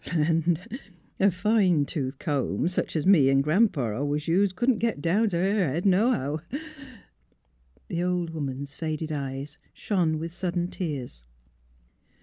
[0.15, 0.79] Land!
[1.19, 5.29] a fine tooth comb, sech es me an' Gran 'pa always used, couldn't get down
[5.29, 6.39] t' her head nohow...."
[7.87, 11.23] The old woman's faded eyes shone with sudden tears.